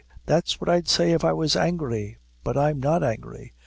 [0.25, 3.53] That's what I'd say if I was angry; but I'm not angry.